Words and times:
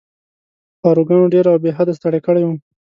پاروګانو 0.81 1.31
ډېر 1.33 1.45
او 1.51 1.57
بې 1.63 1.71
حده 1.77 1.93
ستړی 1.99 2.19
کړی 2.27 2.43
وم. 2.43 2.57